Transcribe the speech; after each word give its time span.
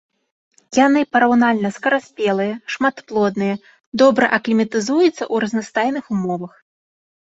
Яны 0.85 1.03
параўнальна 1.17 1.69
скараспелыя, 1.77 2.53
шматплодныя, 2.77 3.55
добра 4.07 4.25
акліматызуюцца 4.41 5.15
ў 5.15 5.35
разнастайных 5.49 6.05
умовах. 6.19 6.53